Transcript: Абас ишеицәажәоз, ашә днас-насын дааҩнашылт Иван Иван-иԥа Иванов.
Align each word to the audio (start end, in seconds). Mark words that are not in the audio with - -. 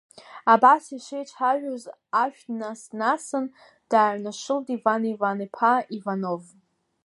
Абас 0.53 0.83
ишеицәажәоз, 0.97 1.83
ашә 2.21 2.41
днас-насын 2.47 3.45
дааҩнашылт 3.89 4.67
Иван 4.75 5.01
Иван-иԥа 5.13 5.73
Иванов. 5.97 6.43